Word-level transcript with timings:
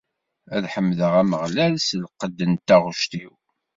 Ad 0.55 0.65
ḥemdeɣ 0.73 1.13
Ameɣlal 1.21 1.73
s 1.87 1.89
lqedd 2.01 2.39
n 2.51 2.53
taɣect-iw. 2.67 3.33